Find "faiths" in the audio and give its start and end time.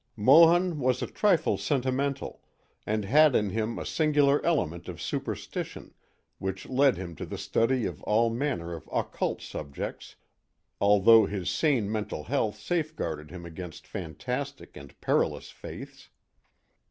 15.51-16.09